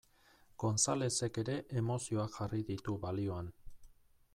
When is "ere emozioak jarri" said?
1.43-2.63